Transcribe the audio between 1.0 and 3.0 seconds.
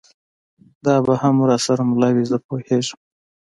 به هم را سره مله وي، زه پوهېدم.